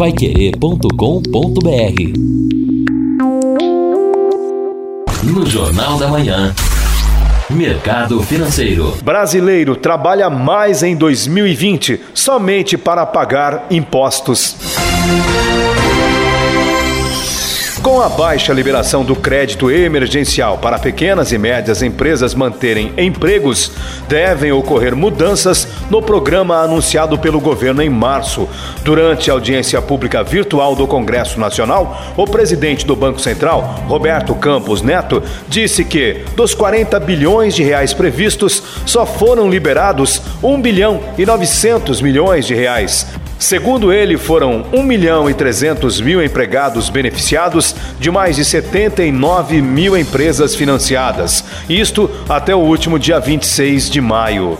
paiquerê.com.br 0.00 0.88
No 5.22 5.44
Jornal 5.44 5.98
da 5.98 6.08
Manhã. 6.08 6.54
Mercado 7.50 8.22
Financeiro. 8.22 8.96
Brasileiro 9.04 9.76
trabalha 9.76 10.30
mais 10.30 10.82
em 10.82 10.96
2020 10.96 12.00
somente 12.14 12.78
para 12.78 13.04
pagar 13.04 13.66
impostos. 13.70 14.56
Com 17.82 17.98
a 17.98 18.10
baixa 18.10 18.52
liberação 18.52 19.02
do 19.02 19.16
crédito 19.16 19.70
emergencial 19.70 20.58
para 20.58 20.78
pequenas 20.78 21.32
e 21.32 21.38
médias 21.38 21.82
empresas 21.82 22.34
manterem 22.34 22.92
empregos, 22.98 23.72
devem 24.06 24.52
ocorrer 24.52 24.94
mudanças 24.94 25.66
no 25.88 26.02
programa 26.02 26.58
anunciado 26.60 27.18
pelo 27.18 27.40
governo 27.40 27.80
em 27.80 27.88
março. 27.88 28.46
Durante 28.84 29.30
a 29.30 29.32
audiência 29.32 29.80
pública 29.80 30.22
virtual 30.22 30.76
do 30.76 30.86
Congresso 30.86 31.40
Nacional, 31.40 31.98
o 32.18 32.26
presidente 32.26 32.84
do 32.84 32.94
Banco 32.94 33.18
Central, 33.18 33.82
Roberto 33.88 34.34
Campos 34.34 34.82
Neto, 34.82 35.22
disse 35.48 35.82
que 35.82 36.22
dos 36.36 36.52
40 36.52 37.00
bilhões 37.00 37.54
de 37.54 37.62
reais 37.62 37.94
previstos, 37.94 38.62
só 38.84 39.06
foram 39.06 39.48
liberados 39.48 40.20
1 40.42 40.60
bilhão 40.60 41.00
e 41.16 41.24
900 41.24 42.02
milhões 42.02 42.46
de 42.46 42.54
reais. 42.54 43.06
Segundo 43.40 43.90
ele, 43.90 44.18
foram 44.18 44.66
1 44.70 44.82
milhão 44.82 45.28
e 45.28 45.32
300 45.32 45.98
mil 46.02 46.22
empregados 46.22 46.90
beneficiados 46.90 47.74
de 47.98 48.10
mais 48.10 48.36
de 48.36 48.44
79 48.44 49.62
mil 49.62 49.96
empresas 49.96 50.54
financiadas. 50.54 51.42
Isto 51.66 52.10
até 52.28 52.54
o 52.54 52.58
último 52.58 52.98
dia 52.98 53.18
26 53.18 53.88
de 53.88 53.98
maio. 53.98 54.58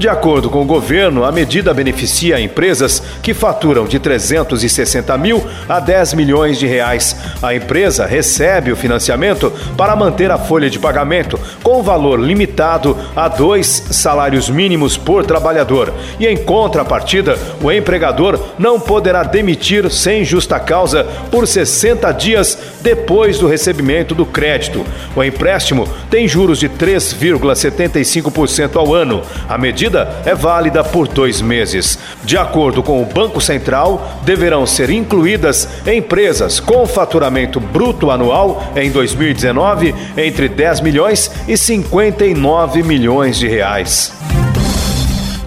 De 0.00 0.08
acordo 0.08 0.48
com 0.48 0.62
o 0.62 0.64
governo, 0.64 1.24
a 1.24 1.30
medida 1.30 1.74
beneficia 1.74 2.40
empresas 2.40 3.02
que 3.22 3.34
faturam 3.34 3.84
de 3.84 3.98
360 3.98 5.18
mil 5.18 5.46
a 5.68 5.78
10 5.78 6.14
milhões 6.14 6.58
de 6.58 6.66
reais. 6.66 7.14
A 7.42 7.54
empresa 7.54 8.06
recebe 8.06 8.72
o 8.72 8.76
financiamento 8.76 9.52
para 9.76 9.94
manter 9.94 10.30
a 10.30 10.38
folha 10.38 10.70
de 10.70 10.78
pagamento, 10.78 11.38
com 11.62 11.82
valor 11.82 12.18
limitado 12.18 12.96
a 13.14 13.28
dois 13.28 13.88
salários 13.90 14.48
mínimos 14.48 14.96
por 14.96 15.26
trabalhador. 15.26 15.92
E 16.18 16.26
em 16.26 16.38
contrapartida, 16.38 17.38
o 17.62 17.70
empregador 17.70 18.40
não 18.58 18.80
poderá 18.80 19.22
demitir 19.22 19.90
sem 19.90 20.24
justa 20.24 20.58
causa 20.58 21.04
por 21.30 21.46
60 21.46 22.10
dias 22.12 22.58
depois 22.80 23.38
do 23.38 23.46
recebimento 23.46 24.14
do 24.14 24.24
crédito. 24.24 24.82
O 25.14 25.22
empréstimo 25.22 25.86
tem 26.08 26.26
juros 26.26 26.58
de 26.58 26.70
3,75% 26.70 28.76
ao 28.76 28.94
ano. 28.94 29.20
A 29.46 29.58
medida 29.58 29.89
medida 29.90 30.22
é 30.24 30.34
válida 30.34 30.84
por 30.84 31.08
dois 31.08 31.42
meses. 31.42 31.98
De 32.22 32.36
acordo 32.36 32.82
com 32.82 33.02
o 33.02 33.04
Banco 33.04 33.40
Central, 33.40 34.20
deverão 34.22 34.64
ser 34.64 34.88
incluídas 34.90 35.68
empresas 35.86 36.60
com 36.60 36.86
faturamento 36.86 37.58
bruto 37.58 38.10
anual 38.10 38.62
em 38.76 38.90
2019 38.90 39.94
entre 40.16 40.48
10 40.48 40.80
milhões 40.80 41.30
e 41.48 41.56
59 41.56 42.82
milhões 42.82 43.36
de 43.36 43.48
reais. 43.48 44.12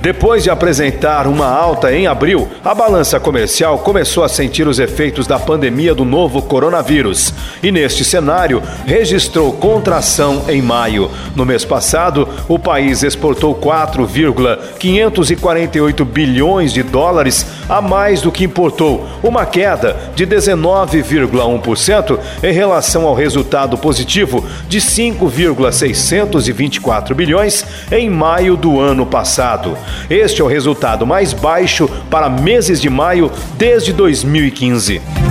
Depois 0.04 0.44
de 0.44 0.50
apresentar 0.50 1.28
uma 1.28 1.48
alta 1.48 1.96
em 1.96 2.08
abril, 2.08 2.50
a 2.62 2.76
balança 2.76 3.22
comercial 3.22 3.80
começou 3.80 4.26
a 4.26 4.28
sentir 4.28 4.68
os 4.68 4.78
efeitos 4.78 5.26
da 5.26 5.40
pandemia 5.40 5.96
do 5.96 6.04
novo 6.04 6.42
coronavírus 6.42 7.34
e, 7.64 7.72
neste 7.72 8.04
cenário, 8.04 8.62
registrou 8.86 9.54
contração 9.54 10.44
em 10.50 10.62
maio. 10.62 11.10
No 11.38 11.46
mês 11.46 11.64
passado, 11.64 12.28
o 12.50 12.60
país 12.60 13.02
exportou 13.02 13.56
4,548 13.56 16.04
bilhões 16.04 16.74
de 16.74 16.84
dólares 16.84 17.46
a 17.70 17.82
mais 17.82 18.22
do 18.22 18.30
que 18.30 18.44
importou, 18.44 19.08
uma 19.24 19.46
queda 19.46 19.96
de 20.18 20.28
19,1% 20.28 22.20
em 22.44 22.52
relação 22.52 23.08
ao 23.08 23.16
resultado 23.16 23.78
positivo 23.78 24.46
de 24.68 24.82
5,624 24.82 27.16
bilhões 27.16 27.66
em 27.90 28.10
maio 28.10 28.58
do 28.58 28.82
ano 28.82 29.06
passado. 29.06 29.78
Este 30.14 30.42
é 30.42 30.44
o 30.44 30.48
resultado 30.48 31.08
mais 31.08 31.34
baixo 31.34 31.90
para 32.12 32.30
meses 32.30 32.80
de 32.80 32.88
maio 32.88 33.32
desde 33.58 33.92
2015. 33.92 35.23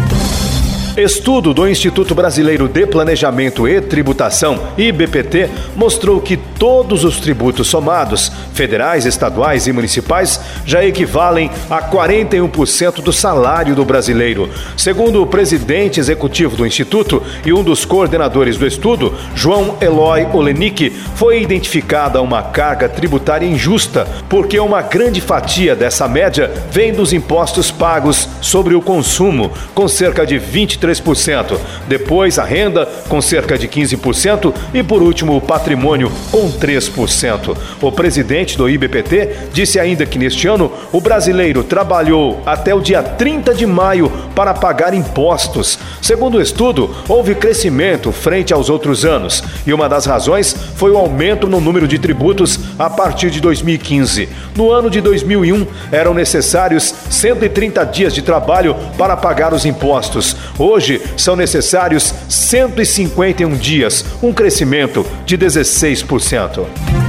Estudo 0.96 1.54
do 1.54 1.66
Instituto 1.66 2.14
Brasileiro 2.14 2.68
de 2.68 2.86
Planejamento 2.86 3.66
e 3.66 3.80
Tributação, 3.80 4.60
IBPT, 4.76 5.48
mostrou 5.74 6.20
que 6.20 6.36
todos 6.36 7.02
os 7.02 7.18
tributos 7.18 7.68
somados, 7.68 8.30
federais, 8.52 9.06
estaduais 9.06 9.66
e 9.66 9.72
municipais, 9.72 10.38
já 10.66 10.84
equivalem 10.84 11.50
a 11.70 11.80
41% 11.80 13.00
do 13.00 13.10
salário 13.10 13.74
do 13.74 13.86
brasileiro. 13.86 14.50
Segundo 14.76 15.22
o 15.22 15.26
presidente 15.26 15.98
executivo 15.98 16.56
do 16.56 16.66
Instituto 16.66 17.22
e 17.42 17.54
um 17.54 17.64
dos 17.64 17.86
coordenadores 17.86 18.58
do 18.58 18.66
estudo, 18.66 19.14
João 19.34 19.78
Eloy 19.80 20.26
Olenik, 20.30 20.90
foi 21.14 21.40
identificada 21.40 22.20
uma 22.20 22.42
carga 22.42 22.86
tributária 22.86 23.46
injusta, 23.46 24.06
porque 24.28 24.60
uma 24.60 24.82
grande 24.82 25.22
fatia 25.22 25.74
dessa 25.74 26.06
média 26.06 26.52
vem 26.70 26.92
dos 26.92 27.14
impostos 27.14 27.70
pagos 27.70 28.28
sobre 28.42 28.74
o 28.74 28.82
consumo, 28.82 29.50
com 29.74 29.88
cerca 29.88 30.26
de 30.26 30.36
23 30.36 30.81
23%. 30.82 31.58
Depois, 31.86 32.38
a 32.38 32.44
renda, 32.44 32.86
com 33.08 33.20
cerca 33.20 33.56
de 33.56 33.68
15%. 33.68 34.52
E, 34.74 34.82
por 34.82 35.02
último, 35.02 35.36
o 35.36 35.40
patrimônio, 35.40 36.10
com 36.30 36.50
3%. 36.50 37.56
O 37.80 37.92
presidente 37.92 38.56
do 38.56 38.68
IBPT 38.68 39.50
disse 39.52 39.78
ainda 39.78 40.04
que 40.04 40.18
neste 40.18 40.48
ano 40.48 40.72
o 40.92 41.00
brasileiro 41.00 41.62
trabalhou 41.62 42.42
até 42.44 42.74
o 42.74 42.80
dia 42.80 43.02
30 43.02 43.54
de 43.54 43.66
maio 43.66 44.10
para 44.34 44.54
pagar 44.54 44.94
impostos. 44.94 45.78
Segundo 46.00 46.38
o 46.38 46.42
estudo, 46.42 46.94
houve 47.08 47.34
crescimento 47.34 48.10
frente 48.12 48.52
aos 48.52 48.68
outros 48.68 49.04
anos. 49.04 49.42
E 49.66 49.72
uma 49.72 49.88
das 49.88 50.06
razões 50.06 50.54
foi 50.74 50.90
o 50.90 50.96
aumento 50.96 51.46
no 51.46 51.60
número 51.60 51.86
de 51.86 51.98
tributos 51.98 52.58
a 52.78 52.90
partir 52.90 53.30
de 53.30 53.40
2015. 53.40 54.28
No 54.56 54.70
ano 54.70 54.90
de 54.90 55.00
2001, 55.00 55.66
eram 55.90 56.14
necessários 56.14 56.94
130 57.10 57.84
dias 57.86 58.14
de 58.14 58.22
trabalho 58.22 58.74
para 58.98 59.16
pagar 59.16 59.52
os 59.52 59.64
impostos. 59.64 60.36
Hoje 60.58 60.71
são 61.16 61.36
necessários 61.36 62.14
151 62.28 63.56
dias, 63.56 64.04
um 64.22 64.32
crescimento 64.32 65.04
de 65.26 65.36
16%. 65.36 67.01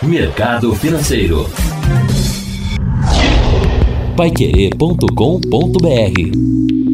Mercado 0.01 0.73
Financeiro. 0.73 1.49
Paiquerê.com.br 4.15 6.92